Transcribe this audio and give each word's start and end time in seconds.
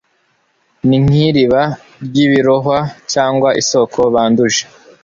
ni 0.87 0.97
nk'iriba 1.03 1.61
ry'ibirohwa 2.05 2.77
cyangwa 3.11 3.49
isoko 3.61 3.99
banduje 4.13 4.63